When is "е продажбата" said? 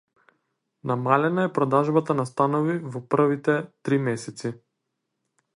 1.43-2.17